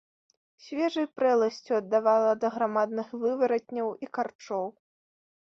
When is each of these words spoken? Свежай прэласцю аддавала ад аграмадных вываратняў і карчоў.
Свежай 0.67 1.05
прэласцю 1.17 1.71
аддавала 1.81 2.27
ад 2.37 2.41
аграмадных 2.51 3.07
вываратняў 3.27 3.87
і 4.07 4.11
карчоў. 4.19 4.65